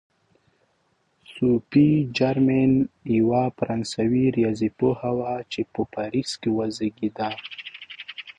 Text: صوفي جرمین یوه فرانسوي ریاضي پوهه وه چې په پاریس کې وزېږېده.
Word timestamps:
صوفي 1.33 1.87
جرمین 2.17 2.73
یوه 3.17 3.43
فرانسوي 3.57 4.25
ریاضي 4.37 4.69
پوهه 4.77 5.11
وه 5.17 5.33
چې 5.51 5.61
په 5.73 5.81
پاریس 5.93 6.29
کې 6.41 6.49
وزېږېده. 6.57 7.29